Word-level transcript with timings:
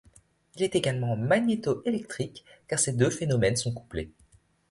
Il 0.55 0.63
est 0.63 0.73
également 0.75 1.15
magnétoélectrique 1.15 2.43
car 2.67 2.79
ces 2.79 2.91
deux 2.93 3.11
phénomènes 3.11 3.55
sont 3.55 3.71
couplés. 3.71 4.09